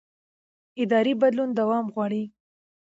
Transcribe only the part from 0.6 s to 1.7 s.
اداري بدلون